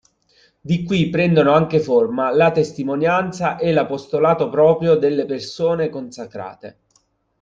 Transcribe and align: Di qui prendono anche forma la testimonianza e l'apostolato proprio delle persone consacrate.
Di 0.59 0.81
qui 0.83 1.11
prendono 1.11 1.51
anche 1.53 1.79
forma 1.79 2.33
la 2.35 2.49
testimonianza 2.49 3.57
e 3.57 3.71
l'apostolato 3.71 4.49
proprio 4.49 4.95
delle 4.95 5.25
persone 5.27 5.89
consacrate. 5.89 6.79